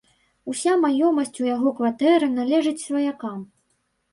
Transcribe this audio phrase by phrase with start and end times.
[0.51, 3.37] Уся маёмасць у яго кватэры належыць сваякам.